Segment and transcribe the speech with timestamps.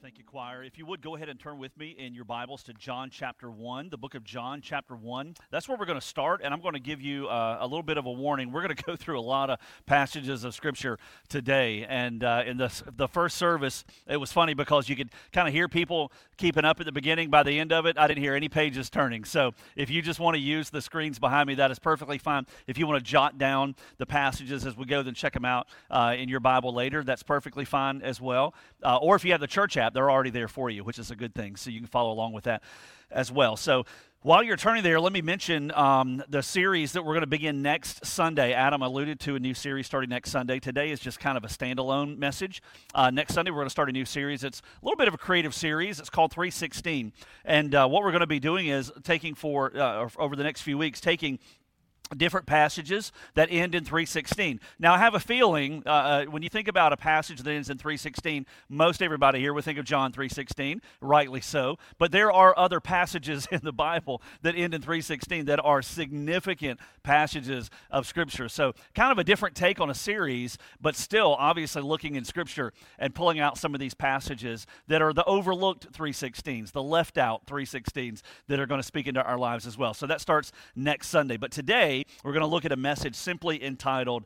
[0.00, 0.62] Thank you, choir.
[0.62, 3.50] If you would go ahead and turn with me in your Bibles to John chapter
[3.50, 5.34] 1, the book of John chapter 1.
[5.50, 7.82] That's where we're going to start, and I'm going to give you uh, a little
[7.82, 8.52] bit of a warning.
[8.52, 11.84] We're going to go through a lot of passages of Scripture today.
[11.88, 15.54] And uh, in the, the first service, it was funny because you could kind of
[15.54, 17.28] hear people keeping up at the beginning.
[17.28, 19.24] By the end of it, I didn't hear any pages turning.
[19.24, 22.46] So if you just want to use the screens behind me, that is perfectly fine.
[22.68, 25.66] If you want to jot down the passages as we go, then check them out
[25.90, 27.02] uh, in your Bible later.
[27.02, 28.54] That's perfectly fine as well.
[28.84, 31.10] Uh, or if you have the church app, they're already there for you, which is
[31.10, 31.56] a good thing.
[31.56, 32.62] So you can follow along with that
[33.10, 33.56] as well.
[33.56, 33.84] So
[34.22, 37.62] while you're turning there, let me mention um, the series that we're going to begin
[37.62, 38.52] next Sunday.
[38.52, 40.58] Adam alluded to a new series starting next Sunday.
[40.58, 42.60] Today is just kind of a standalone message.
[42.92, 44.42] Uh, next Sunday, we're going to start a new series.
[44.42, 46.00] It's a little bit of a creative series.
[46.00, 47.12] It's called 316.
[47.44, 50.62] And uh, what we're going to be doing is taking for, uh, over the next
[50.62, 51.38] few weeks, taking
[52.16, 56.48] different passages that end in 316 now i have a feeling uh, uh, when you
[56.48, 60.12] think about a passage that ends in 316 most everybody here would think of john
[60.12, 61.78] 316 rightly so.
[61.98, 66.80] But there are other passages in the bible that end in 316 that are significant
[67.02, 68.48] passages of scripture.
[68.48, 72.72] So kind of a different take on a series but still obviously looking in scripture
[72.98, 77.46] and pulling out some of these passages that are the overlooked 316s the left out
[77.46, 79.94] 316s that are going to speak into our lives as well.
[79.94, 81.36] So that starts next sunday.
[81.36, 84.24] But today we're going to look at a message simply entitled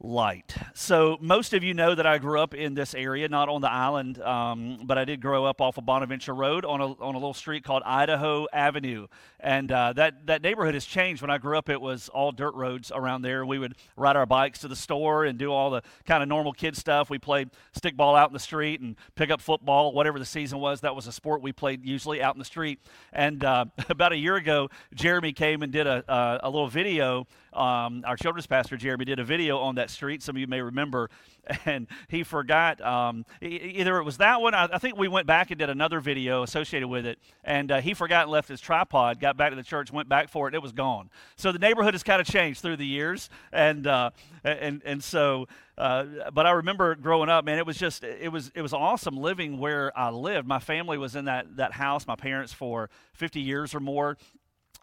[0.00, 0.56] light.
[0.74, 3.70] So, most of you know that I grew up in this area, not on the
[3.70, 7.18] island, um, but I did grow up off of Bonaventure Road on a, on a
[7.18, 9.06] little street called Idaho Avenue.
[9.40, 11.22] And uh, that, that neighborhood has changed.
[11.22, 13.46] When I grew up, it was all dirt roads around there.
[13.46, 16.52] We would ride our bikes to the store and do all the kind of normal
[16.52, 17.08] kid stuff.
[17.08, 20.80] We played stickball out in the street and pick up football, whatever the season was.
[20.80, 22.80] That was a sport we played usually out in the street.
[23.12, 27.26] And uh, about a year ago, Jeremy came and did a, uh, a little video
[27.54, 30.22] um, our children's pastor Jeremy did a video on that street.
[30.22, 31.08] Some of you may remember,
[31.64, 34.54] and he forgot um, either it was that one.
[34.54, 37.80] I, I, think we went back and did another video associated with it, and uh,
[37.80, 39.20] he forgot and left his tripod.
[39.20, 41.10] Got back to the church, went back for it, it was gone.
[41.36, 44.10] So the neighborhood has kind of changed through the years, and uh,
[44.42, 45.46] and and so.
[45.76, 49.16] Uh, but I remember growing up, man, it was just it was it was awesome
[49.16, 50.46] living where I lived.
[50.46, 54.16] My family was in that that house, my parents for 50 years or more,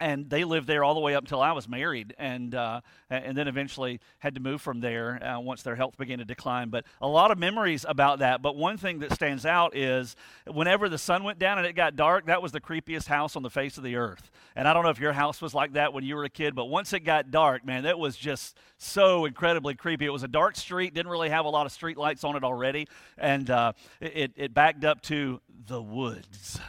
[0.02, 3.38] and they lived there all the way up until I was married, and uh, and
[3.38, 6.70] then eventually had to move from there uh, once their health began to decline.
[6.70, 8.42] But a lot of memories about that.
[8.42, 10.16] But one thing that stands out is
[10.48, 13.44] whenever the sun went down and it got dark, that was the creepiest house on
[13.44, 14.32] the face of the earth.
[14.56, 16.56] And I don't know if your house was like that when you were a kid,
[16.56, 20.06] but once it got dark, man, that was just so incredibly creepy.
[20.06, 22.44] It was a dark street, didn't really have a lot of street lights on it
[22.44, 22.88] already,
[23.20, 26.60] and uh, it, it backed up to the woods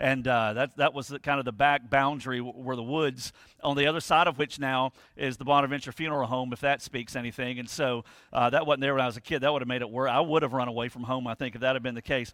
[0.00, 3.76] and uh, that that was the, kind of the back boundary were the woods on
[3.76, 7.58] the other side of which now is the Bonaventure Funeral Home, if that speaks anything.
[7.58, 9.40] And so uh, that wasn't there when I was a kid.
[9.40, 10.10] That would have made it worse.
[10.10, 12.32] I would have run away from home, I think, if that had been the case.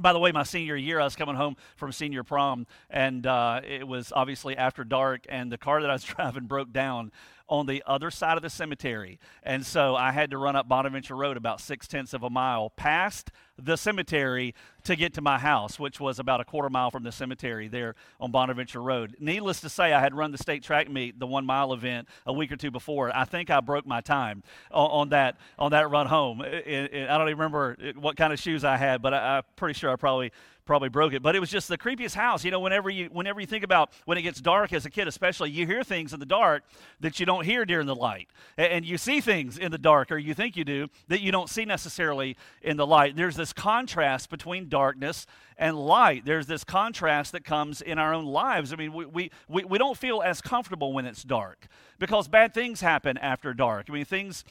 [0.00, 3.60] By the way, my senior year, I was coming home from senior prom, and uh,
[3.64, 7.12] it was obviously after dark, and the car that I was driving broke down
[7.48, 9.18] on the other side of the cemetery.
[9.42, 12.70] And so I had to run up Bonaventure Road about six tenths of a mile
[12.70, 14.54] past the cemetery
[14.84, 17.96] to get to my house, which was about a quarter mile from the cemetery there
[18.20, 19.16] on Bonaventure Road.
[19.18, 22.32] Needless to say, I had run the state track meet, the one mile event, a
[22.32, 23.14] week or two before.
[23.14, 26.42] I think I broke my time on, on that on that run home.
[26.42, 29.42] It, it, I don't even remember what kind of shoes I had, but I, I'm
[29.56, 30.32] pretty sure I probably
[30.68, 31.22] probably broke it.
[31.22, 32.44] But it was just the creepiest house.
[32.44, 35.08] You know, whenever you whenever you think about when it gets dark as a kid,
[35.08, 36.62] especially, you hear things in the dark
[37.00, 40.18] that you don't hear during the light, and you see things in the dark, or
[40.18, 43.16] you think you do that you don't see necessarily in the light.
[43.16, 45.26] There's this contrast between darkness
[45.56, 46.24] and light.
[46.24, 48.72] There's this contrast that comes in our own lives.
[48.72, 51.66] I mean, we we we, don't feel as comfortable when it's dark
[51.98, 53.86] because bad things happen after dark.
[53.88, 54.44] I mean, things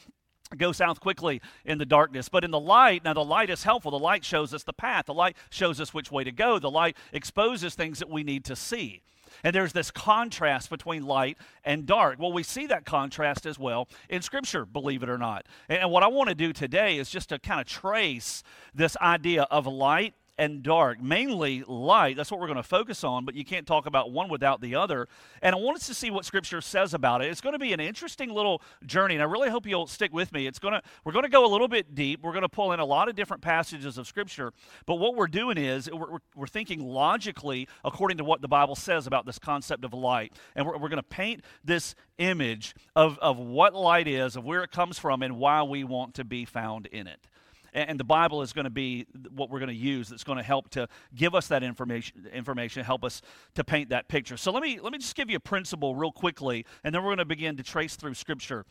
[0.56, 2.30] go south quickly in the darkness.
[2.30, 3.92] But in the light, now the light is helpful.
[3.92, 6.72] The light shows us the path, the light shows us which way to go, the
[6.72, 9.02] light exposes things that we need to see.
[9.44, 12.20] And there's this contrast between light and dark.
[12.20, 15.46] Well, we see that contrast as well in Scripture, believe it or not.
[15.70, 18.44] And what I want to do today is just to kind of trace
[18.74, 22.16] this idea of light and dark, mainly light.
[22.16, 24.76] That's what we're going to focus on, but you can't talk about one without the
[24.76, 25.08] other.
[25.42, 27.30] And I want us to see what Scripture says about it.
[27.30, 30.32] It's going to be an interesting little journey, and I really hope you'll stick with
[30.32, 30.46] me.
[30.46, 32.22] It's going to we're going to go a little bit deep.
[32.22, 34.54] We're going to pull in a lot of different passages of Scripture,
[34.86, 39.08] but what we're doing is we're, we're thinking logically according to what the Bible says
[39.08, 43.38] about this concept of light, and we're, we're going to paint this image of, of
[43.38, 46.86] what light is, of where it comes from, and why we want to be found
[46.88, 47.28] in it
[47.78, 50.44] and the Bible is going to be what we're going to use that's going to
[50.44, 53.22] help to give us that information, information, help us
[53.54, 54.36] to paint that picture.
[54.36, 57.10] So let me let me just give you a principle real quickly, and then we're
[57.10, 58.66] going to begin to trace through Scripture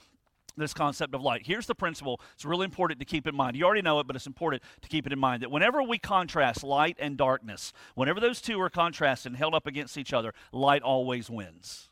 [0.56, 1.42] this concept of light.
[1.44, 2.20] Here's the principle.
[2.34, 3.56] It's really important to keep in mind.
[3.56, 5.98] You already know it, but it's important to keep it in mind that whenever we
[5.98, 10.32] contrast light and darkness, whenever those two are contrasted and held up against each other,
[10.52, 11.90] light always wins.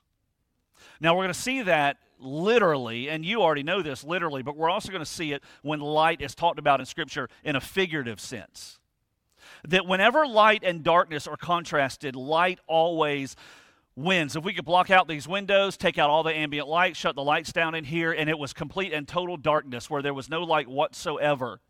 [0.99, 4.70] Now, we're going to see that literally, and you already know this literally, but we're
[4.70, 8.20] also going to see it when light is talked about in Scripture in a figurative
[8.20, 8.78] sense.
[9.69, 13.37] That whenever light and darkness are contrasted, light always
[13.96, 14.37] wins.
[14.37, 17.22] If we could block out these windows, take out all the ambient light, shut the
[17.22, 20.43] lights down in here, and it was complete and total darkness where there was no
[20.43, 21.60] light whatsoever.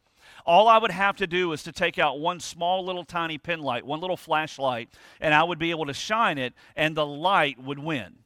[0.46, 3.60] All I would have to do is to take out one small little tiny pin
[3.60, 4.88] light, one little flashlight,
[5.20, 8.16] and I would be able to shine it, and the light would win.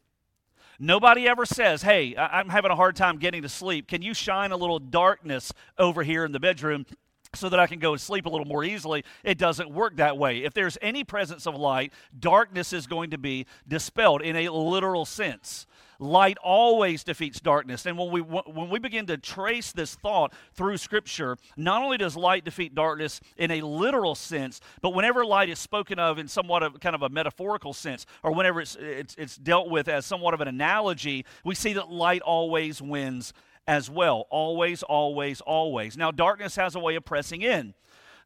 [0.79, 3.89] Nobody ever says, Hey, I'm having a hard time getting to sleep.
[3.89, 6.87] Can you shine a little darkness over here in the bedroom?
[7.35, 9.05] so that I can go to sleep a little more easily.
[9.23, 10.45] It doesn't work that way.
[10.45, 15.05] If there's any presence of light, darkness is going to be dispelled in a literal
[15.05, 15.67] sense.
[16.01, 17.85] Light always defeats darkness.
[17.85, 22.17] And when we when we begin to trace this thought through scripture, not only does
[22.17, 26.63] light defeat darkness in a literal sense, but whenever light is spoken of in somewhat
[26.63, 30.35] of kind of a metaphorical sense or whenever it's it's, it's dealt with as somewhat
[30.35, 33.33] of an analogy, we see that light always wins
[33.67, 34.27] as well.
[34.31, 35.97] Always, always, always.
[35.97, 37.75] Now, darkness has a way of pressing in.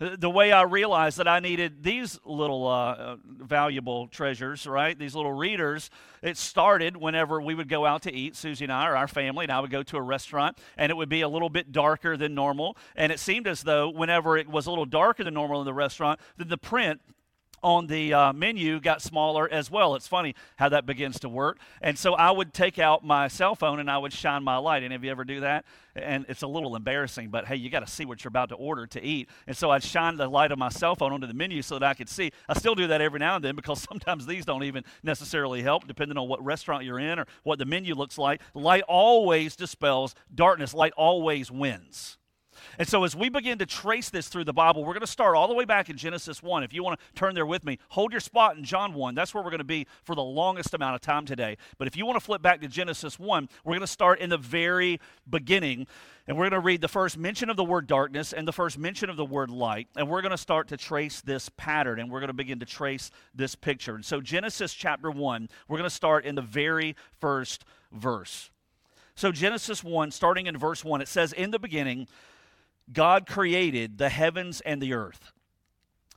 [0.03, 4.99] The way I realized that I needed these little uh, uh, valuable treasures, right?
[4.99, 5.91] These little readers,
[6.23, 9.45] it started whenever we would go out to eat, Susie and I, or our family,
[9.45, 12.17] and I would go to a restaurant, and it would be a little bit darker
[12.17, 12.77] than normal.
[12.97, 15.75] And it seemed as though whenever it was a little darker than normal in the
[15.75, 17.01] restaurant, then the print
[17.63, 19.95] on the uh, menu got smaller as well.
[19.95, 21.59] It's funny how that begins to work.
[21.81, 24.83] And so I would take out my cell phone and I would shine my light.
[24.83, 25.65] Any of you ever do that?
[25.95, 28.55] And it's a little embarrassing, but hey, you got to see what you're about to
[28.55, 29.29] order to eat.
[29.47, 31.85] And so I'd shine the light of my cell phone onto the menu so that
[31.85, 32.33] I could see.
[32.49, 35.87] I still do that every now and then because sometimes these don't even necessarily help,
[35.87, 38.41] depending on what restaurant you're in or what the menu looks like.
[38.55, 42.19] Light always dispels darkness, light always wins.
[42.79, 45.37] And so, as we begin to trace this through the Bible, we're going to start
[45.37, 46.63] all the way back in Genesis 1.
[46.63, 49.15] If you want to turn there with me, hold your spot in John 1.
[49.15, 51.59] That's where we're going to be for the longest amount of time today.
[51.79, 54.31] But if you want to flip back to Genesis 1, we're going to start in
[54.31, 55.87] the very beginning.
[56.27, 58.79] And we're going to read the first mention of the word darkness and the first
[58.79, 59.89] mention of the word light.
[59.97, 62.67] And we're going to start to trace this pattern and we're going to begin to
[62.67, 63.97] trace this picture.
[63.97, 68.51] And so, Genesis chapter 1, we're going to start in the very first verse.
[69.15, 72.07] So, Genesis 1, starting in verse 1, it says, In the beginning,
[72.91, 75.33] God created the heavens and the earth.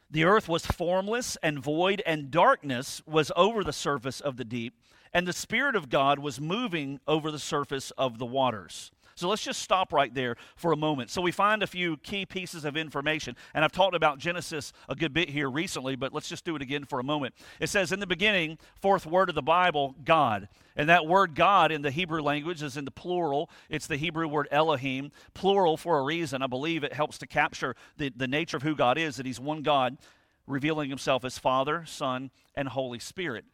[0.09, 4.79] The earth was formless and void, and darkness was over the surface of the deep,
[5.13, 8.91] and the Spirit of God was moving over the surface of the waters.
[9.17, 11.09] So let's just stop right there for a moment.
[11.09, 13.37] So we find a few key pieces of information.
[13.53, 16.61] And I've talked about Genesis a good bit here recently, but let's just do it
[16.61, 17.33] again for a moment.
[17.61, 20.49] It says, In the beginning, fourth word of the Bible, God.
[20.75, 23.49] And that word God in the Hebrew language is in the plural.
[23.69, 26.41] It's the Hebrew word Elohim, plural for a reason.
[26.41, 29.39] I believe it helps to capture the, the nature of who God is, that He's
[29.39, 29.97] one God,
[30.45, 33.45] revealing Himself as Father, Son, and Holy Spirit.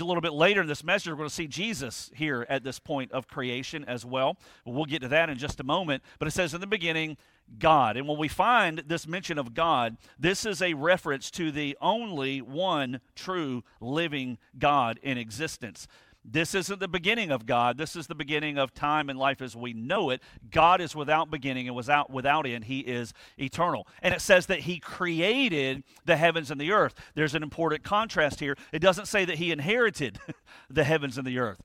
[0.00, 2.78] A little bit later in this message, we're going to see Jesus here at this
[2.78, 4.38] point of creation as well.
[4.64, 6.02] We'll get to that in just a moment.
[6.18, 7.18] But it says in the beginning,
[7.58, 7.96] God.
[7.96, 12.40] And when we find this mention of God, this is a reference to the only
[12.40, 15.86] one true living God in existence.
[16.24, 17.78] This isn't the beginning of God.
[17.78, 20.22] This is the beginning of time and life as we know it.
[20.50, 22.64] God is without beginning and without without end.
[22.64, 23.88] He is eternal.
[24.02, 26.94] And it says that he created the heavens and the earth.
[27.14, 28.56] There's an important contrast here.
[28.72, 30.20] It doesn't say that he inherited
[30.70, 31.60] the heavens and the earth.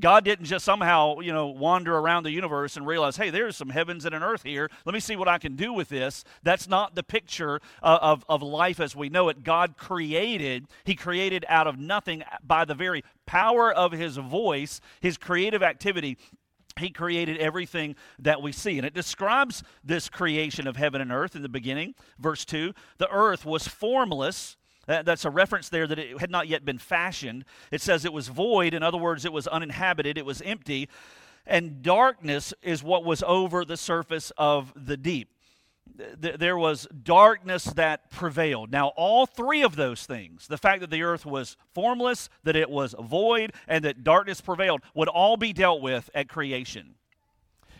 [0.00, 3.68] God didn't just somehow, you know, wander around the universe and realize, hey, there's some
[3.70, 4.70] heavens and an earth here.
[4.84, 6.24] Let me see what I can do with this.
[6.42, 9.42] That's not the picture uh, of, of life as we know it.
[9.42, 15.16] God created, He created out of nothing by the very power of His voice, His
[15.16, 16.16] creative activity.
[16.78, 18.78] He created everything that we see.
[18.78, 21.94] And it describes this creation of heaven and earth in the beginning.
[22.18, 26.64] Verse 2 The earth was formless that's a reference there that it had not yet
[26.64, 27.44] been fashioned.
[27.70, 28.74] It says it was void.
[28.74, 30.88] In other words, it was uninhabited, it was empty.
[31.46, 35.28] And darkness is what was over the surface of the deep.
[35.96, 38.70] There was darkness that prevailed.
[38.70, 42.70] Now, all three of those things the fact that the earth was formless, that it
[42.70, 46.94] was void, and that darkness prevailed would all be dealt with at creation.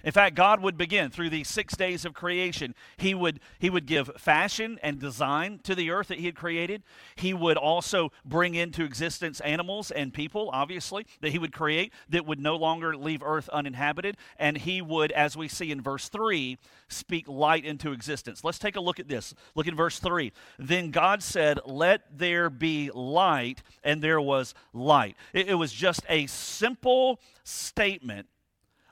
[0.04, 2.75] In fact, God would begin through these six days of creation.
[2.97, 6.82] He would, he would give fashion and design to the earth that He had created.
[7.16, 12.26] He would also bring into existence animals and people, obviously, that He would create that
[12.26, 14.16] would no longer leave earth uninhabited.
[14.38, 18.44] And He would, as we see in verse 3, speak light into existence.
[18.44, 19.35] Let's take a look at this.
[19.54, 20.32] Look at verse 3.
[20.59, 25.16] Then God said, Let there be light, and there was light.
[25.32, 28.26] It, it was just a simple statement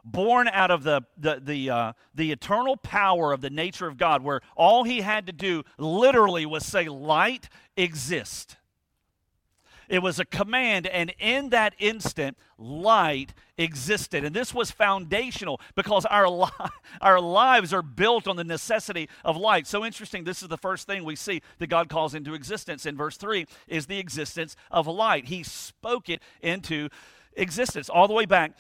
[0.05, 4.23] born out of the, the, the, uh, the eternal power of the nature of God,
[4.23, 8.57] where all he had to do literally was say, Light exist.
[9.91, 14.25] It was a command, and in that instant, light existed.
[14.25, 16.49] And this was foundational because our, li-
[17.01, 19.67] our lives are built on the necessity of light.
[19.67, 22.97] So interesting, this is the first thing we see that God calls into existence in
[22.97, 25.25] verse 3 is the existence of light.
[25.25, 26.89] He spoke it into
[27.37, 28.53] existence all the way back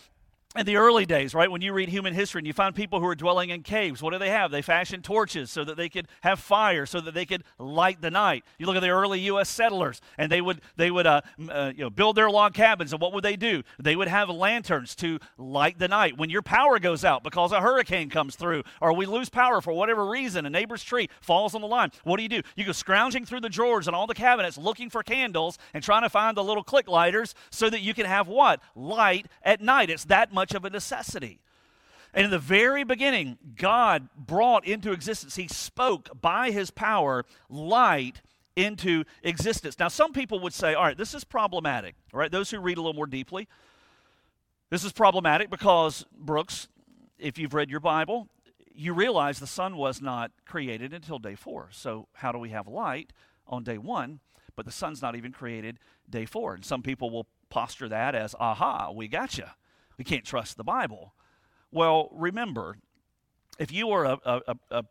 [0.58, 3.06] in the early days, right, when you read human history and you find people who
[3.06, 4.50] are dwelling in caves, what do they have?
[4.50, 8.10] They fashioned torches so that they could have fire, so that they could light the
[8.10, 8.44] night.
[8.58, 9.48] You look at the early U.S.
[9.48, 13.00] settlers, and they would they would uh, uh, you know build their log cabins, and
[13.00, 13.62] what would they do?
[13.78, 16.18] They would have lanterns to light the night.
[16.18, 19.72] When your power goes out because a hurricane comes through, or we lose power for
[19.72, 22.42] whatever reason, a neighbor's tree falls on the line, what do you do?
[22.56, 26.02] You go scrounging through the drawers and all the cabinets looking for candles and trying
[26.02, 29.90] to find the little click lighters so that you can have what light at night.
[29.90, 31.40] It's that much of a necessity.
[32.12, 38.22] And in the very beginning, God brought into existence, He spoke by His power light
[38.56, 39.78] into existence.
[39.78, 41.94] Now, some people would say, all right, this is problematic.
[42.12, 43.48] All right, those who read a little more deeply,
[44.70, 46.68] this is problematic because, Brooks,
[47.18, 48.28] if you've read your Bible,
[48.74, 51.68] you realize the sun was not created until day four.
[51.70, 53.12] So, how do we have light
[53.46, 54.20] on day one,
[54.56, 55.78] but the sun's not even created
[56.08, 56.54] day four?
[56.54, 59.44] And some people will posture that as, aha, we got you.
[60.00, 61.12] We can't trust the Bible.
[61.70, 62.78] Well, remember,
[63.58, 64.84] if you are a, a, a,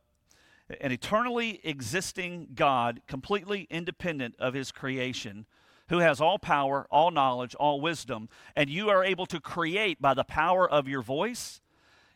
[0.80, 5.48] an eternally existing God, completely independent of his creation,
[5.88, 10.14] who has all power, all knowledge, all wisdom, and you are able to create by
[10.14, 11.60] the power of your voice,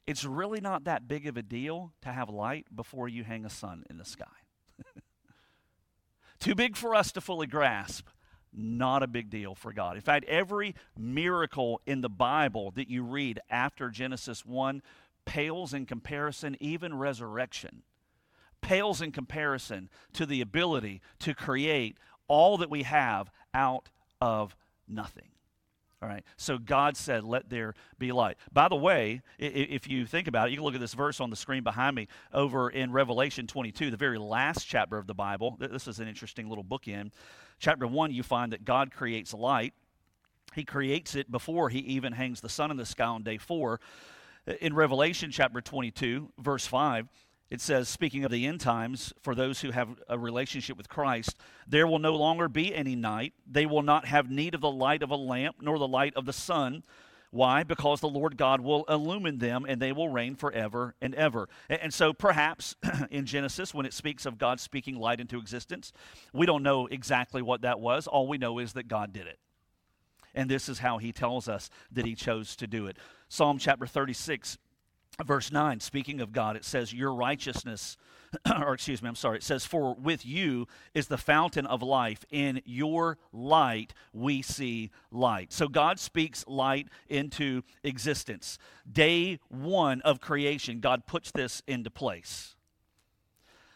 [0.06, 3.50] it's really not that big of a deal to have light before you hang a
[3.50, 4.26] sun in the sky.
[6.40, 8.08] Too big for us to fully grasp
[8.56, 9.96] not a big deal for God.
[9.96, 14.82] In fact, every miracle in the Bible that you read after Genesis 1
[15.26, 17.84] pales in comparison, even resurrection
[18.64, 24.56] pales in comparison to the ability to create all that we have out of
[24.88, 25.33] nothing.
[26.04, 26.26] All right.
[26.36, 28.36] So God said, let there be light.
[28.52, 31.30] By the way, if you think about it, you can look at this verse on
[31.30, 35.56] the screen behind me over in Revelation 22, the very last chapter of the Bible.
[35.58, 37.12] This is an interesting little bookend.
[37.58, 39.74] Chapter 1, you find that God creates light.
[40.54, 43.80] He creates it before he even hangs the sun in the sky on day 4.
[44.60, 47.08] In Revelation chapter 22, verse 5,
[47.54, 51.38] it says, speaking of the end times, for those who have a relationship with Christ,
[51.68, 53.34] there will no longer be any night.
[53.46, 56.26] They will not have need of the light of a lamp, nor the light of
[56.26, 56.82] the sun.
[57.30, 57.62] Why?
[57.62, 61.48] Because the Lord God will illumine them and they will reign forever and ever.
[61.70, 62.76] And so, perhaps
[63.12, 65.94] in Genesis, when it speaks of God speaking light into existence,
[66.34, 68.08] we don't know exactly what that was.
[68.08, 69.38] All we know is that God did it.
[70.34, 72.98] And this is how he tells us that he chose to do it.
[73.30, 74.58] Psalm chapter 36
[75.26, 77.98] verse 9, speaking of God, it says, Your righteousness,
[78.62, 82.26] or excuse me, I'm sorry, it says, For with you is the fountain of life.
[82.32, 85.54] In your light we see light.
[85.54, 88.58] So God speaks light into existence.
[88.92, 92.56] Day one of creation, God puts this into place.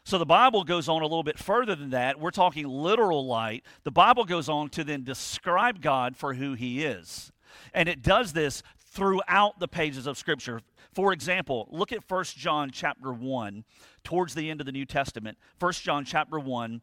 [0.08, 2.18] So the Bible goes on a little bit further than that.
[2.18, 3.66] We're talking literal light.
[3.84, 7.34] The Bible goes on to then describe God for who he is.
[7.74, 10.62] And it does this throughout the pages of Scripture.
[10.98, 13.64] For example, look at 1 John chapter 1,
[14.04, 15.38] towards the end of the New Testament.
[15.60, 16.82] 1 John chapter 1,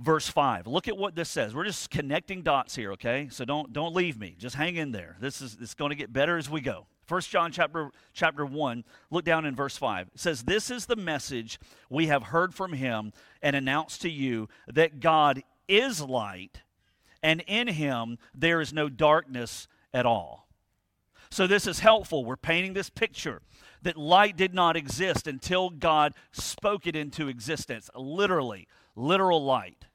[0.00, 0.66] verse 5.
[0.66, 1.54] Look at what this says.
[1.54, 3.28] We're just connecting dots here, okay?
[3.30, 4.34] So don't don't leave me.
[4.38, 5.18] Just hang in there.
[5.20, 6.86] This is it's going to get better as we go.
[7.06, 10.08] 1 John chapter chapter 1, look down in verse 5.
[10.14, 14.48] It says, "This is the message we have heard from him and announced to you
[14.68, 16.62] that God is light,
[17.22, 20.48] and in him there is no darkness at all."
[21.32, 22.26] So this is helpful.
[22.26, 23.40] We're painting this picture
[23.80, 27.88] that light did not exist until God spoke it into existence.
[27.96, 29.86] Literally, literal light.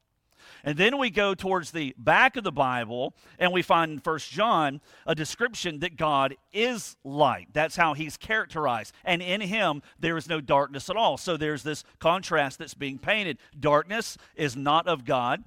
[0.64, 4.32] And then we go towards the back of the Bible and we find in First
[4.32, 7.50] John a description that God is light.
[7.54, 8.92] That's how he's characterized.
[9.06, 11.18] And in him there is no darkness at all.
[11.18, 13.38] So there's this contrast that's being painted.
[13.60, 15.44] Darkness is not of God,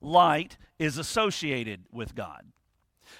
[0.00, 2.44] light is associated with God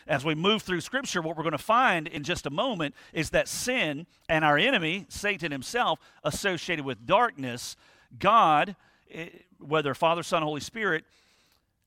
[0.07, 3.31] as we move through Scripture, what we're going to find in just a moment is
[3.31, 7.77] that sin and our enemy, Satan himself, associated with darkness,
[8.19, 8.77] God,
[9.11, 11.05] eh, whether Father, Son, Holy Spirit,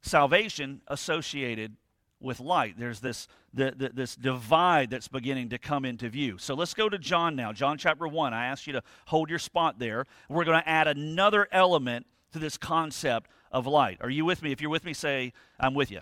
[0.01, 1.75] salvation associated
[2.19, 2.75] with light.
[2.77, 6.37] There's this, the, the, this divide that's beginning to come into view.
[6.37, 7.53] So let's go to John now.
[7.53, 8.33] John chapter 1.
[8.33, 10.05] I ask you to hold your spot there.
[10.29, 13.97] We're going to add another element to this concept of light.
[14.01, 14.51] Are you with me?
[14.51, 16.01] If you're with me, say, I'm with you.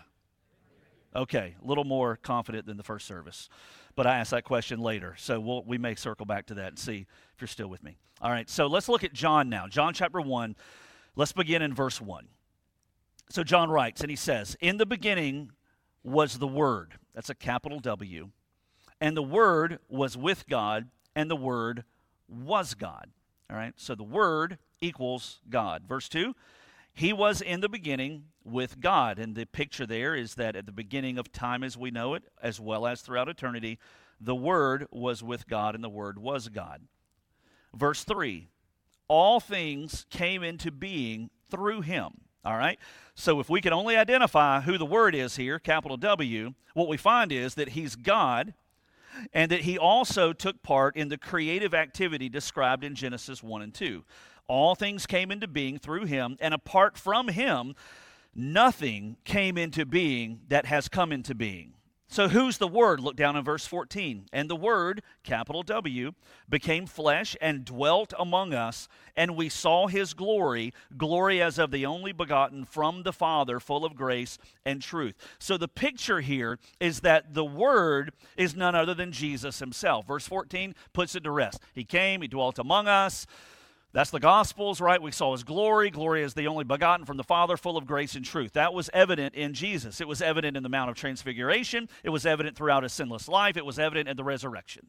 [1.16, 3.50] Okay, a little more confident than the first service.
[3.96, 6.80] But I asked that question later, so we'll, we may circle back to that and
[6.80, 7.06] see
[7.36, 7.98] if you're still with me.
[8.22, 9.68] All right, so let's look at John now.
[9.68, 10.56] John chapter 1.
[11.16, 12.28] Let's begin in verse 1.
[13.30, 15.52] So John writes, and he says, In the beginning
[16.04, 16.94] was the Word.
[17.14, 18.30] That's a capital W.
[19.00, 21.84] And the Word was with God, and the Word
[22.28, 23.10] was God.
[23.50, 25.84] All right, so the Word equals God.
[25.88, 26.34] Verse 2
[26.94, 29.20] He was in the beginning with God.
[29.20, 32.24] And the picture there is that at the beginning of time as we know it,
[32.42, 33.80] as well as throughout eternity,
[34.20, 36.82] the Word was with God, and the Word was God.
[37.74, 38.48] Verse 3
[39.08, 42.22] All things came into being through Him.
[42.46, 42.78] All right?
[43.16, 46.98] So if we can only identify who the Word is here, capital W, what we
[46.98, 48.54] find is that He's God
[49.34, 53.74] and that He also took part in the creative activity described in Genesis 1 and
[53.74, 54.04] 2.
[54.48, 57.76] All things came into being through Him, and apart from Him,
[58.36, 61.74] nothing came into being that has come into being.
[62.14, 63.00] So, who's the Word?
[63.00, 64.28] Look down in verse 14.
[64.32, 66.12] And the Word, capital W,
[66.48, 71.88] became flesh and dwelt among us, and we saw his glory, glory as of the
[71.88, 75.16] only begotten from the Father, full of grace and truth.
[75.40, 80.06] So, the picture here is that the Word is none other than Jesus himself.
[80.06, 81.62] Verse 14 puts it to rest.
[81.74, 83.26] He came, he dwelt among us.
[83.94, 85.00] That's the Gospels, right?
[85.00, 85.92] We saw his glory.
[85.92, 88.54] Glory is the only begotten from the Father, full of grace and truth.
[88.54, 90.02] That was evident in Jesus.
[90.02, 91.88] It was evident in the Mount of Transfiguration.
[92.04, 93.56] It was evident throughout his sinless life.
[93.56, 94.88] It was evident in the resurrection.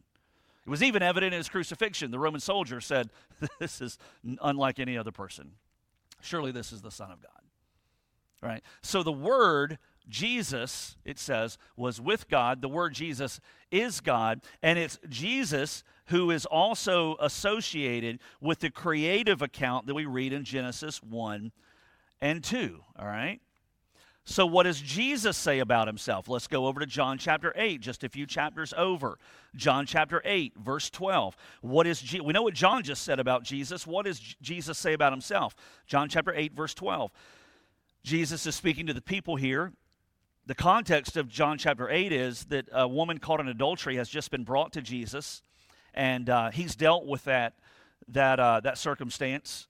[0.67, 2.11] It was even evident in his crucifixion.
[2.11, 3.11] The Roman soldier said,
[3.61, 3.99] This is
[4.41, 5.53] unlike any other person.
[6.23, 7.31] Surely this is the Son of God.
[8.41, 8.63] Right?
[8.81, 12.63] So the Word, Jesus, it says, was with God.
[12.63, 13.39] The Word Jesus
[13.71, 14.41] is God.
[14.63, 20.45] And it's Jesus who is also associated with the creative account that we read in
[20.45, 21.53] Genesis 1
[22.21, 22.81] and 2.
[22.99, 23.41] All right?
[24.27, 26.29] So, what does Jesus say about himself?
[26.29, 29.19] Let's go over to John chapter 8, just a few chapters over.
[29.55, 31.37] John chapter 8, verse 12.
[31.61, 33.87] What is Je- we know what John just said about Jesus.
[33.87, 35.55] What does Jesus say about himself?
[35.87, 37.13] John chapter 8, verse 12.
[38.03, 39.73] Jesus is speaking to the people here.
[40.47, 44.31] The context of John chapter 8 is that a woman caught in adultery has just
[44.31, 45.43] been brought to Jesus
[45.95, 47.55] and uh, he's dealt with that
[48.09, 49.67] that uh, that circumstance.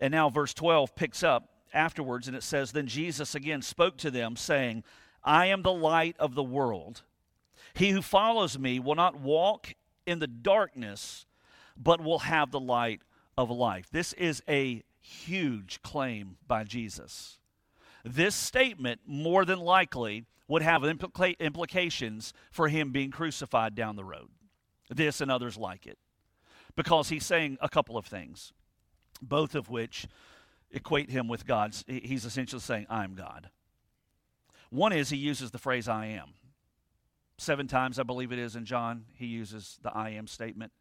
[0.00, 4.10] And now verse 12 picks up afterwards, and it says, "Then Jesus again spoke to
[4.10, 4.84] them, saying,
[5.22, 7.02] I am the light of the world.
[7.72, 9.74] He who follows me will not walk
[10.06, 11.26] in the darkness,
[11.76, 13.02] but will have the light
[13.36, 17.38] of life." This is a huge claim by Jesus.
[18.04, 24.04] This statement, more than likely, would have implica- implications for him being crucified down the
[24.04, 24.28] road
[24.90, 25.98] this and others like it.
[26.76, 28.52] Because he's saying a couple of things,
[29.22, 30.06] both of which
[30.70, 31.74] equate him with God.
[31.86, 33.50] He's essentially saying, I'm God.
[34.70, 36.30] One is he uses the phrase I am.
[37.38, 40.72] Seven times, I believe it is in John, he uses the I am statement.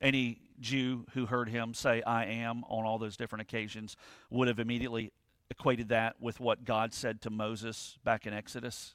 [0.00, 3.96] Any Jew who heard him say I am on all those different occasions
[4.30, 5.12] would have immediately
[5.50, 8.94] equated that with what God said to Moses back in Exodus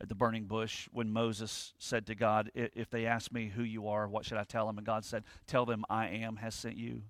[0.00, 3.88] at the burning bush when Moses said to God, If they ask me who you
[3.88, 4.78] are, what should I tell them?
[4.78, 7.02] And God said, Tell them I am has sent you.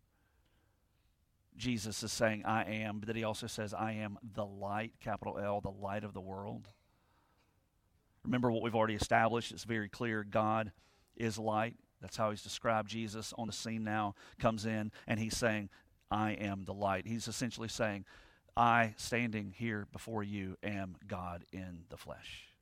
[1.56, 5.38] Jesus is saying, I am, but that he also says, I am the light, capital
[5.38, 6.68] L, the light of the world.
[8.24, 9.52] Remember what we've already established.
[9.52, 10.72] It's very clear God
[11.16, 11.76] is light.
[12.00, 15.70] That's how he's described Jesus on the scene now, comes in, and he's saying,
[16.10, 17.06] I am the light.
[17.06, 18.04] He's essentially saying,
[18.56, 22.53] I, standing here before you, am God in the flesh.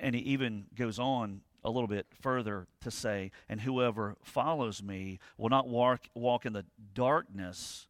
[0.00, 5.18] And he even goes on a little bit further to say, And whoever follows me
[5.36, 7.86] will not walk, walk in the darkness,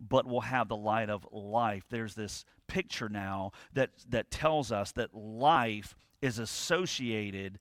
[0.00, 1.84] but will have the light of life.
[1.90, 7.58] There's this picture now that, that tells us that life is associated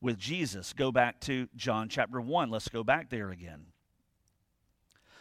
[0.00, 0.72] with Jesus.
[0.72, 2.50] Go back to John chapter 1.
[2.50, 3.66] Let's go back there again.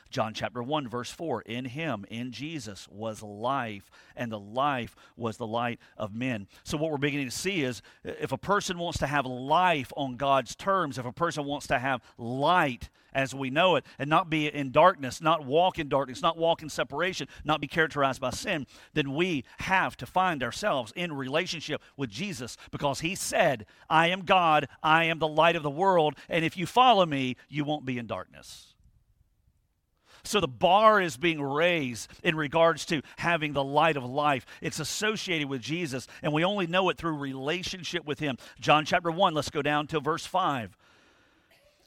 [0.10, 5.38] John chapter 1, verse 4 In him, in Jesus, was life, and the life was
[5.38, 6.48] the light of men.
[6.64, 10.18] So, what we're beginning to see is if a person wants to have life on
[10.18, 14.30] God's terms, if a person wants to have light as we know it, and not
[14.30, 18.30] be in darkness, not walk in darkness, not walk in separation, not be characterized by
[18.30, 24.10] sin, then we have to find ourselves in relationship with Jesus because he said, I
[24.10, 27.64] am God, I am the light of the world, and if you follow me, you
[27.64, 28.67] won't be in darkness.
[30.28, 34.46] So the bar is being raised in regards to having the light of life.
[34.62, 38.38] It's associated with Jesus, and we only know it through relationship with Him.
[38.60, 40.76] John chapter 1, let's go down to verse 5.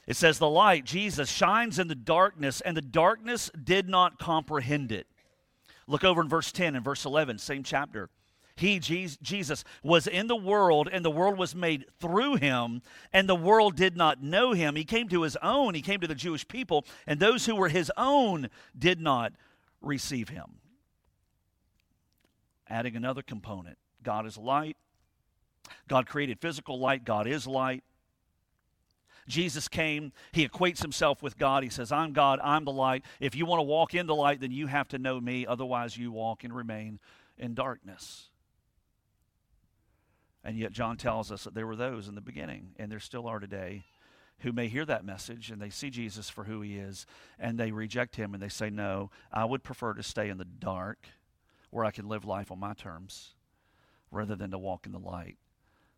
[0.07, 4.91] It says, The light, Jesus, shines in the darkness, and the darkness did not comprehend
[4.91, 5.07] it.
[5.87, 8.09] Look over in verse 10 and verse 11, same chapter.
[8.55, 12.81] He, Jesus, was in the world, and the world was made through him,
[13.13, 14.75] and the world did not know him.
[14.75, 17.69] He came to his own, he came to the Jewish people, and those who were
[17.69, 19.33] his own did not
[19.81, 20.59] receive him.
[22.67, 24.77] Adding another component God is light.
[25.87, 27.83] God created physical light, God is light.
[29.27, 31.63] Jesus came, he equates himself with God.
[31.63, 33.05] He says, I'm God, I'm the light.
[33.19, 35.45] If you want to walk in the light, then you have to know me.
[35.45, 36.99] Otherwise, you walk and remain
[37.37, 38.30] in darkness.
[40.43, 43.27] And yet, John tells us that there were those in the beginning, and there still
[43.27, 43.85] are today,
[44.39, 47.05] who may hear that message and they see Jesus for who he is,
[47.39, 50.45] and they reject him and they say, No, I would prefer to stay in the
[50.45, 51.07] dark
[51.69, 53.35] where I can live life on my terms
[54.11, 55.37] rather than to walk in the light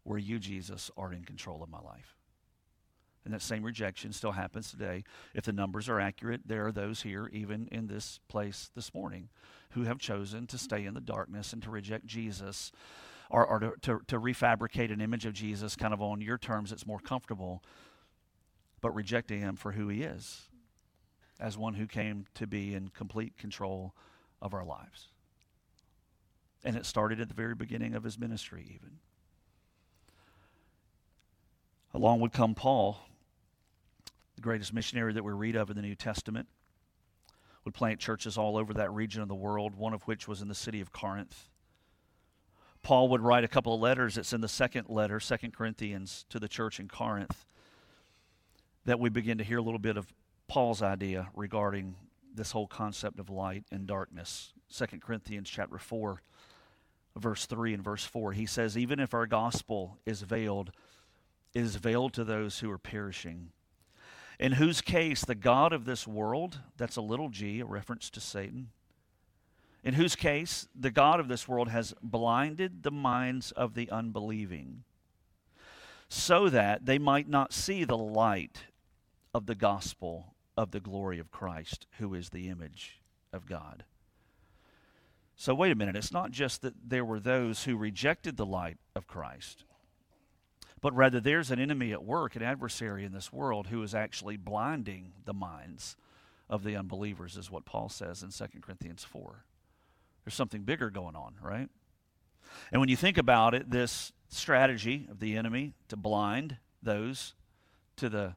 [0.04, 2.18] where you, Jesus, are in control of my life.
[3.26, 5.06] And that same rejection still happens today.
[5.34, 9.30] If the numbers are accurate, there are those here, even in this place this morning,
[9.72, 12.74] who have chosen to stay in the darkness and to reject Jesus
[13.34, 16.70] or, or to, to, to refabricate an image of Jesus kind of on your terms
[16.70, 17.64] that's more comfortable,
[18.80, 20.44] but rejecting him for who he is
[21.40, 23.96] as one who came to be in complete control
[24.40, 25.08] of our lives.
[26.64, 29.00] And it started at the very beginning of his ministry, even.
[31.92, 33.00] Along would come Paul,
[34.36, 36.48] the greatest missionary that we read of in the New Testament,
[37.66, 40.50] would plant churches all over that region of the world, one of which was in
[40.50, 41.50] the city of Corinth.
[42.84, 44.18] Paul would write a couple of letters.
[44.18, 47.46] It's in the second letter, Second Corinthians, to the church in Corinth,
[48.86, 50.14] that we begin to hear a little bit of
[50.50, 51.96] Paul's idea regarding
[52.36, 54.52] this whole concept of light and darkness.
[54.68, 56.22] Second Corinthians chapter 4,
[57.16, 58.34] verse 3 and verse 4.
[58.34, 60.72] He says, Even if our gospel is veiled,
[61.54, 63.52] it is veiled to those who are perishing,
[64.40, 68.20] in whose case the God of this world, that's a little g, a reference to
[68.20, 68.72] Satan,
[69.84, 74.84] in whose case the God of this world has blinded the minds of the unbelieving,
[76.08, 78.66] so that they might not see the light
[79.34, 83.02] of the gospel of the glory of Christ, who is the image
[83.34, 83.84] of God.
[85.36, 85.96] So, wait a minute.
[85.96, 89.64] It's not just that there were those who rejected the light of Christ,
[90.80, 94.38] but rather there's an enemy at work, an adversary in this world who is actually
[94.38, 95.98] blinding the minds
[96.50, 99.44] of the unbelievers, is what Paul says in 2 Corinthians 4.
[100.24, 101.70] There's something bigger going on, right?
[102.72, 107.36] And when you think about it, this strategy of the enemy to blind those
[107.98, 108.36] to the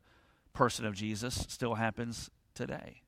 [0.52, 3.02] person of Jesus still happens today.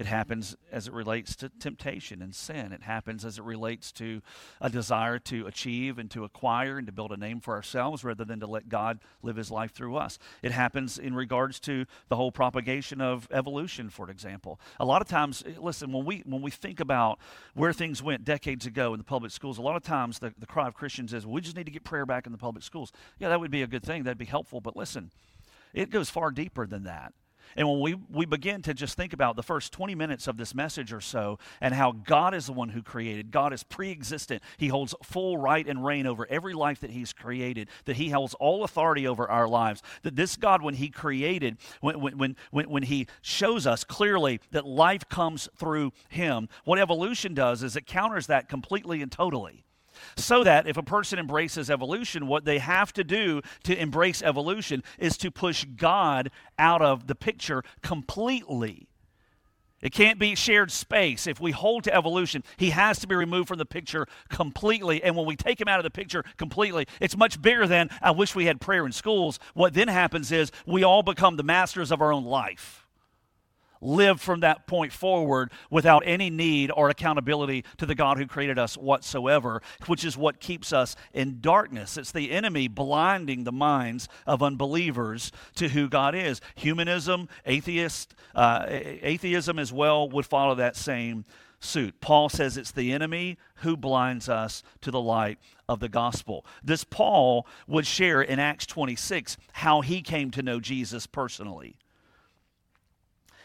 [0.00, 2.72] It happens as it relates to temptation and sin.
[2.72, 4.22] It happens as it relates to
[4.58, 8.24] a desire to achieve and to acquire and to build a name for ourselves rather
[8.24, 10.18] than to let God live his life through us.
[10.42, 14.58] It happens in regards to the whole propagation of evolution, for example.
[14.80, 17.18] A lot of times, eh, listen, when we when we think about
[17.52, 20.46] where things went decades ago in the public schools, a lot of times the, the
[20.46, 22.90] cry of Christians is, we just need to get prayer back in the public schools.
[23.18, 24.04] Yeah, that would be a good thing.
[24.04, 24.62] That'd be helpful.
[24.62, 25.10] But listen,
[25.74, 27.12] it goes far deeper than that.
[27.56, 30.54] And when we, we begin to just think about the first 20 minutes of this
[30.54, 34.42] message or so and how God is the one who created, God is pre existent.
[34.56, 38.34] He holds full right and reign over every life that He's created, that He holds
[38.34, 39.82] all authority over our lives.
[40.02, 44.66] That this God, when He created, when, when, when, when He shows us clearly that
[44.66, 49.64] life comes through Him, what evolution does is it counters that completely and totally.
[50.16, 54.82] So that if a person embraces evolution, what they have to do to embrace evolution
[54.98, 58.86] is to push God out of the picture completely.
[59.82, 61.26] It can't be shared space.
[61.26, 65.02] If we hold to evolution, he has to be removed from the picture completely.
[65.02, 68.10] And when we take him out of the picture completely, it's much bigger than I
[68.10, 69.38] wish we had prayer in schools.
[69.54, 72.79] What then happens is we all become the masters of our own life
[73.80, 78.58] live from that point forward without any need or accountability to the God who created
[78.58, 81.96] us whatsoever, which is what keeps us in darkness.
[81.96, 86.40] It's the enemy blinding the minds of unbelievers to who God is.
[86.54, 91.24] Humanism, atheist, uh, atheism as well would follow that same
[91.60, 92.00] suit.
[92.00, 95.38] Paul says it's the enemy who blinds us to the light
[95.68, 96.44] of the gospel.
[96.62, 101.76] This Paul would share in Acts 26 how he came to know Jesus personally.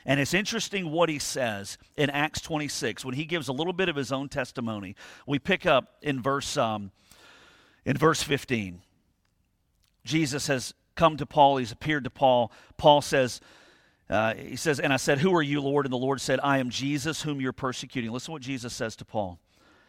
[0.05, 3.89] And it's interesting what he says in Acts 26 when he gives a little bit
[3.89, 4.95] of his own testimony.
[5.25, 6.91] We pick up in verse, um,
[7.85, 8.81] in verse 15.
[10.03, 12.51] Jesus has come to Paul, he's appeared to Paul.
[12.77, 13.41] Paul says,
[14.09, 15.85] uh, he says, And I said, Who are you, Lord?
[15.85, 18.11] And the Lord said, I am Jesus whom you're persecuting.
[18.11, 19.39] Listen what Jesus says to Paul.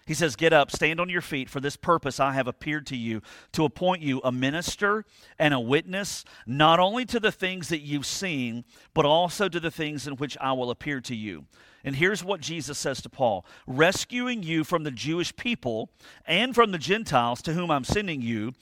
[0.06, 1.50] He says, Get up, stand on your feet.
[1.50, 5.04] For this purpose I have appeared to you, to appoint you a minister
[5.38, 8.64] and a witness, not only to the things that you've seen,
[8.94, 11.46] but also to the things in which I will appear to you.
[11.84, 15.90] And here's what Jesus says to Paul rescuing you from the Jewish people
[16.24, 18.54] and from the Gentiles to whom I'm sending you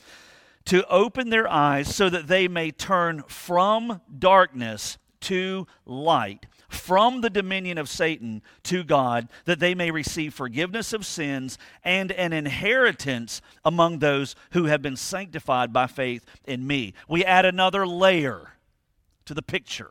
[0.66, 7.30] to open their eyes so that they may turn from darkness to light, from the
[7.30, 13.40] dominion of Satan to God, that they may receive forgiveness of sins and an inheritance
[13.64, 16.94] among those who have been sanctified by faith in me.
[17.08, 18.54] We add another layer
[19.24, 19.90] to the picture.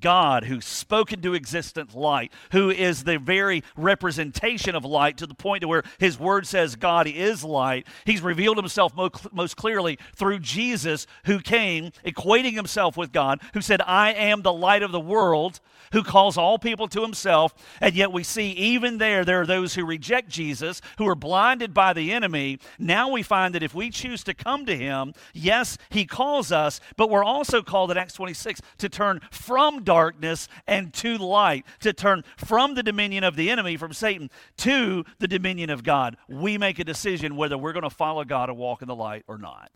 [0.00, 5.34] God who spoke into existence light, who is the very representation of light to the
[5.34, 7.86] point to where his word says God is light.
[8.04, 8.92] He's revealed himself
[9.32, 14.52] most clearly through Jesus who came equating himself with God, who said, I am the
[14.52, 15.60] light of the world,
[15.92, 17.54] who calls all people to himself.
[17.80, 21.74] And yet we see even there, there are those who reject Jesus, who are blinded
[21.74, 22.58] by the enemy.
[22.78, 26.80] Now we find that if we choose to come to him, yes, he calls us,
[26.96, 31.92] but we're also called in Acts 26 to turn from darkness and to light, to
[31.92, 36.16] turn from the dominion of the enemy, from Satan, to the dominion of God.
[36.28, 39.24] We make a decision whether we're going to follow God and walk in the light
[39.26, 39.70] or not.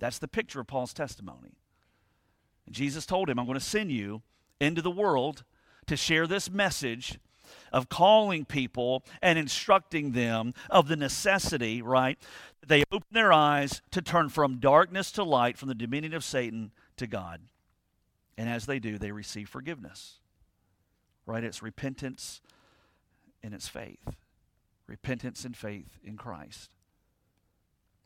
[0.00, 1.52] That's the picture of Paul's testimony.
[2.70, 4.22] Jesus told him, I'm going to send you
[4.60, 5.44] into the world
[5.86, 7.18] to share this message
[7.72, 12.18] of calling people and instructing them of the necessity, right?
[12.66, 16.72] They open their eyes to turn from darkness to light, from the dominion of Satan
[16.96, 17.40] to God.
[18.36, 20.18] And as they do, they receive forgiveness.
[21.26, 21.44] Right?
[21.44, 22.40] It's repentance
[23.42, 24.16] and it's faith.
[24.86, 26.70] Repentance and faith in Christ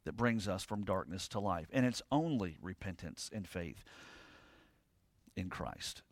[0.04, 1.66] that brings us from darkness to life.
[1.72, 3.84] And it's only repentance and faith
[5.36, 6.02] in Christ.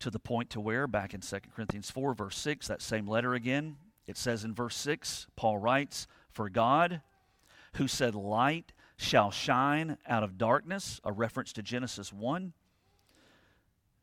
[0.00, 3.34] To the point to where, back in 2 Corinthians 4, verse 6, that same letter
[3.34, 7.00] again, it says in verse 6, Paul writes, For God,
[7.74, 12.52] who said, Light shall shine out of darkness, a reference to Genesis 1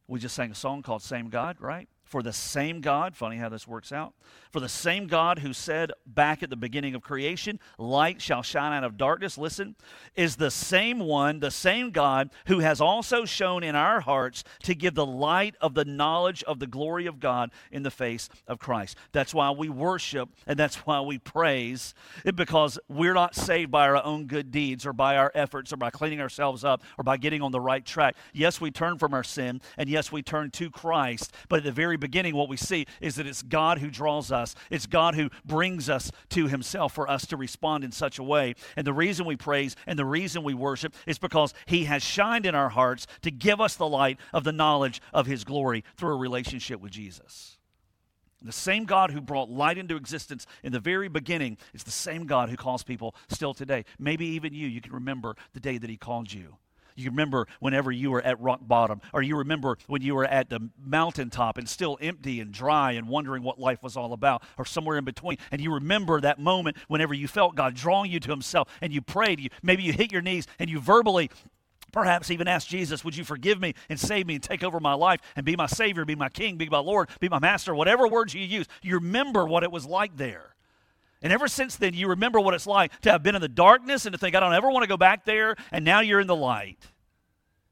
[0.08, 1.88] we just sang a song called Same God, right?
[2.14, 4.14] For the same God, funny how this works out,
[4.52, 8.72] for the same God who said back at the beginning of creation, light shall shine
[8.72, 9.76] out of darkness, listen,
[10.16, 14.76] is the same one, the same God who has also shown in our hearts to
[14.76, 18.60] give the light of the knowledge of the glory of God in the face of
[18.60, 18.96] Christ.
[19.12, 21.96] That's why we worship and that's why we praise,
[22.36, 25.90] because we're not saved by our own good deeds or by our efforts or by
[25.90, 28.16] cleaning ourselves up or by getting on the right track.
[28.34, 31.72] Yes, we turn from our sin and yes, we turn to Christ, but at the
[31.72, 35.30] very beginning, what we see is that it's God who draws us, it's God who
[35.46, 38.56] brings us to Himself for us to respond in such a way.
[38.76, 42.46] And the reason we praise and the reason we worship is because He has shined
[42.46, 46.14] in our hearts to give us the light of the knowledge of His glory through
[46.14, 47.58] a relationship with Jesus.
[48.42, 52.26] The same God who brought light into existence in the very beginning is the same
[52.26, 53.86] God who calls people still today.
[53.98, 56.58] Maybe even you, you can remember the day that He called you.
[56.96, 60.50] You remember whenever you were at rock bottom, or you remember when you were at
[60.50, 64.66] the mountaintop and still empty and dry and wondering what life was all about, or
[64.66, 65.38] somewhere in between.
[65.52, 69.02] And you remember that moment whenever you felt God drawing you to Himself and you
[69.02, 69.40] prayed.
[69.40, 71.30] You, maybe you hit your knees and you verbally
[71.94, 74.96] Perhaps even asked Jesus, Would you forgive me and save me and take over my
[74.96, 78.08] life and be my Savior, be my King, be my Lord, be my Master, whatever
[78.08, 78.66] words you use.
[78.82, 80.53] You remember what it was like there.
[81.24, 84.06] And ever since then, you remember what it's like to have been in the darkness
[84.06, 86.28] and to think, I don't ever want to go back there, and now you're in
[86.28, 86.86] the light.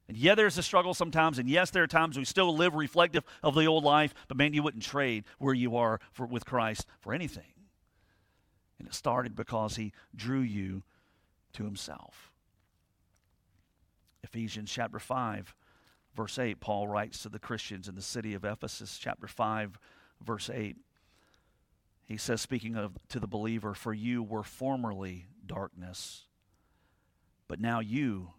[0.08, 3.26] And yeah, there's a struggle sometimes, and yes, there are times we still live reflective
[3.44, 6.88] of the old life, but man, you wouldn't trade where you are for, with Christ
[7.02, 7.54] for anything.
[8.80, 10.84] And it started because he drew you
[11.54, 12.32] to himself.
[14.24, 15.54] Ephesians chapter 5,
[16.16, 19.78] verse 8, Paul writes to the Christians in the city of Ephesus, chapter 5,
[20.22, 20.78] verse 8.
[22.12, 26.26] He says, speaking of to the believer, For you were formerly darkness,
[27.48, 28.32] but now you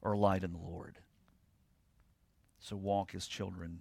[0.00, 0.96] are light in the Lord.
[2.60, 3.80] So walk as children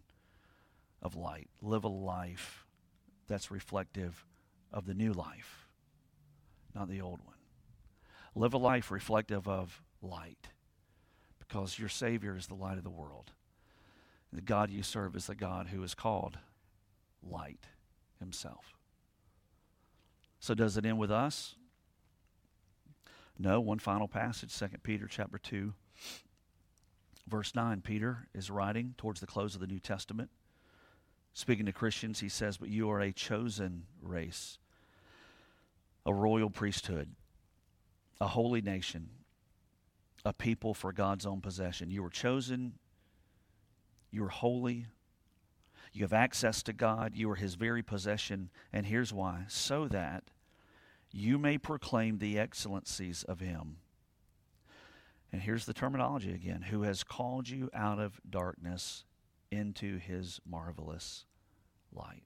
[0.99, 1.47] of light.
[1.61, 2.65] Live a life
[3.27, 4.25] that's reflective
[4.73, 5.67] of the new life,
[6.73, 7.37] not the old one.
[8.33, 10.47] Live a life reflective of light
[11.37, 13.33] because your Savior is the light of the world.
[14.33, 16.39] The God you serve is the God who is called
[17.21, 17.67] light
[18.19, 18.78] himself.
[20.39, 21.55] So does it end with us?
[23.37, 25.73] No, one final passage, 2 Peter chapter 2,
[27.27, 27.81] verse 9.
[27.81, 30.29] Peter is writing towards the close of the New Testament.
[31.33, 34.57] Speaking to Christians, he says, But you are a chosen race,
[36.05, 37.09] a royal priesthood,
[38.19, 39.09] a holy nation,
[40.25, 41.91] a people for God's own possession.
[41.91, 42.73] You were chosen,
[44.11, 44.87] you are holy,
[45.93, 47.13] you have access to God.
[47.15, 48.49] You are His very possession.
[48.71, 50.25] And here's why so that
[51.11, 53.77] you may proclaim the excellencies of Him.
[55.31, 59.05] And here's the terminology again who has called you out of darkness
[59.51, 61.25] into his marvelous
[61.93, 62.23] light.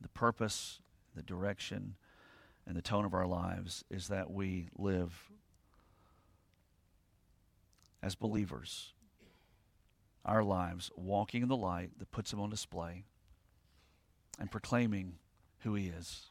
[0.00, 0.80] The purpose,
[1.14, 1.96] the direction,
[2.66, 5.30] and the tone of our lives is that we live
[8.02, 8.92] as believers,
[10.24, 13.04] our lives walking in the light that puts him on display
[14.38, 15.14] and proclaiming
[15.60, 16.26] who he is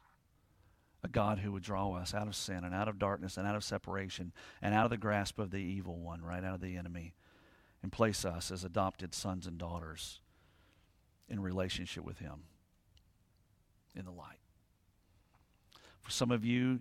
[1.03, 3.55] a God who would draw us out of sin and out of darkness and out
[3.55, 6.75] of separation and out of the grasp of the evil one, right out of the
[6.75, 7.13] enemy,
[7.81, 10.19] and place us as adopted sons and daughters
[11.29, 12.43] in relationship with him
[13.95, 14.39] in the light.
[16.01, 16.79] For some of you,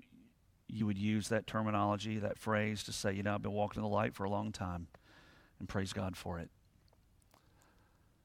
[0.69, 3.88] you would use that terminology, that phrase to say, you know, I've been walking in
[3.88, 4.88] the light for a long time,
[5.59, 6.51] and praise God for it.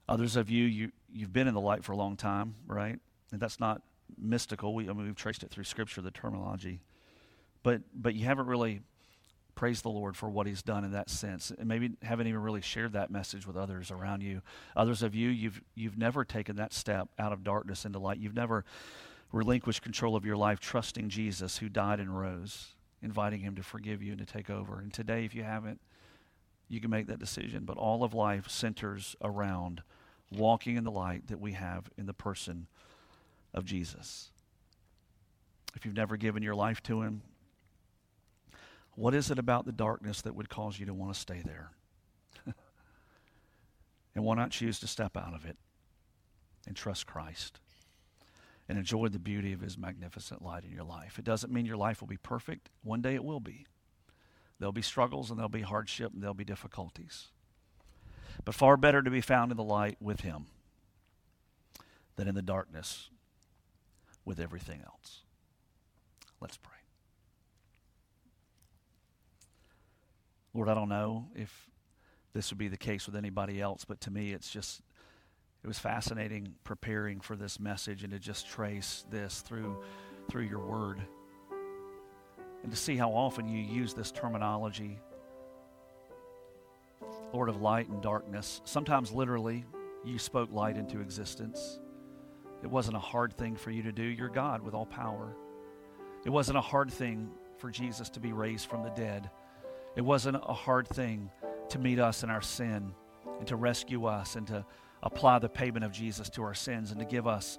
[0.10, 3.00] Others of you, you you've been in the light for a long time, right?
[3.32, 3.82] And that's not
[4.18, 4.74] mystical.
[4.74, 6.82] We, I mean, we've traced it through Scripture, the terminology,
[7.64, 8.82] but but you haven't really
[9.56, 12.62] praised the Lord for what He's done in that sense, and maybe haven't even really
[12.62, 14.42] shared that message with others around you.
[14.76, 18.18] Others of you, you've you've never taken that step out of darkness into light.
[18.18, 18.66] You've never
[19.32, 24.02] relinquished control of your life, trusting Jesus, who died and rose, inviting Him to forgive
[24.02, 24.80] you and to take over.
[24.80, 25.80] And today, if you haven't,
[26.72, 27.66] you can make that decision.
[27.66, 29.84] But all of life centers around
[30.32, 32.68] walking in the light that we have in the person
[33.54, 34.32] of Jesus.
[35.76, 37.24] If you've never given your life to Him,
[38.96, 41.72] what is it about the darkness that would cause you to want to stay there?
[44.16, 45.58] and why not choose to step out of it
[46.66, 47.60] and trust Christ
[48.70, 51.20] and enjoy the beauty of His magnificent light in your life?
[51.20, 52.70] It doesn't mean your life will be perfect.
[52.82, 53.66] One day it will be.
[54.62, 57.30] There'll be struggles and there'll be hardship and there'll be difficulties.
[58.46, 60.46] But far better to be found in the light with Him
[62.16, 63.10] than in the darkness
[64.24, 65.22] with everything else.
[66.40, 66.78] Let's pray.
[70.54, 71.68] Lord, I don't know if
[72.34, 74.84] this would be the case with anybody else, but to me, it's just,
[75.64, 79.82] it was fascinating preparing for this message and to just trace this through,
[80.30, 81.02] through your word
[82.64, 85.00] and to see how often you use this terminology,
[87.34, 88.62] Lord of light and darkness.
[88.66, 89.66] Sometimes literally,
[90.04, 91.80] you spoke light into existence.
[92.64, 94.04] It wasn't a hard thing for you to do.
[94.04, 95.36] You're God with all power.
[96.26, 99.30] It wasn't a hard thing for Jesus to be raised from the dead.
[99.96, 101.30] It wasn't a hard thing
[101.70, 102.94] to meet us in our sin
[103.40, 104.66] and to rescue us and to
[105.04, 107.58] apply the payment of Jesus to our sins and to give us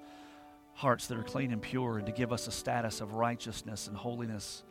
[0.73, 3.97] hearts that are clean and pure and to give us a status of righteousness and
[3.97, 4.63] holiness.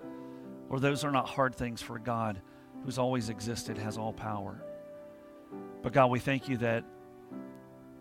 [0.68, 2.40] Or those are not hard things for God
[2.84, 4.62] who's always existed, has all power.
[5.82, 6.84] But God, we thank you that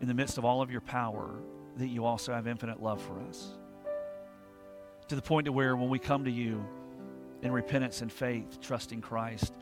[0.01, 1.35] in the midst of all of your power,
[1.77, 3.55] that you also have infinite love for us.
[5.09, 6.65] To the point to where when we come to you
[7.41, 9.53] in repentance and faith, trusting Christ,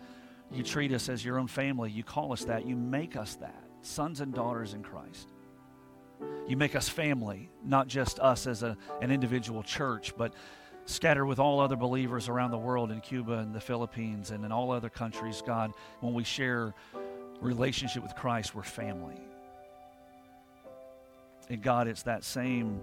[0.51, 1.91] you treat us as your own family.
[1.91, 2.65] You call us that.
[2.65, 5.29] You make us that, sons and daughters in Christ.
[6.47, 10.33] You make us family, not just us as a, an individual church, but
[10.89, 14.51] scattered with all other believers around the world in Cuba and the Philippines and in
[14.51, 16.73] all other countries, God, when we share
[17.39, 19.21] relationship with Christ, we're family.
[21.47, 22.81] And God, it's that same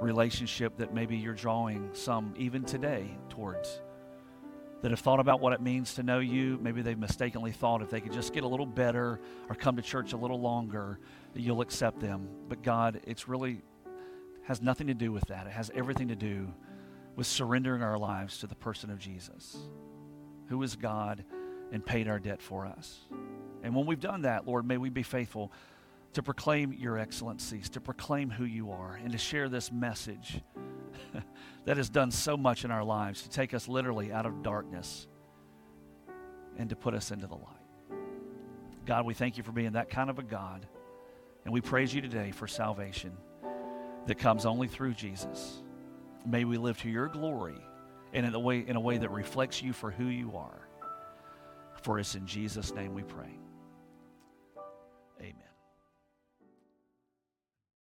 [0.00, 3.80] relationship that maybe you're drawing some even today towards.
[4.82, 6.58] That have thought about what it means to know you.
[6.60, 9.82] Maybe they've mistakenly thought if they could just get a little better or come to
[9.82, 10.98] church a little longer,
[11.32, 12.28] that you'll accept them.
[12.48, 13.62] But God, it's really
[14.42, 15.46] has nothing to do with that.
[15.46, 16.52] It has everything to do
[17.16, 19.56] with surrendering our lives to the person of Jesus,
[20.48, 21.24] who is God
[21.72, 23.00] and paid our debt for us.
[23.62, 25.50] And when we've done that, Lord, may we be faithful
[26.12, 30.40] to proclaim your excellencies, to proclaim who you are, and to share this message
[31.64, 35.08] that has done so much in our lives, to take us literally out of darkness
[36.58, 38.00] and to put us into the light.
[38.84, 40.66] God, we thank you for being that kind of a God,
[41.44, 43.12] and we praise you today for salvation
[44.06, 45.62] that comes only through Jesus.
[46.26, 47.64] May we live to your glory
[48.12, 50.68] and in a way, in a way that reflects you for who you are.
[51.82, 53.38] For us in Jesus' name we pray.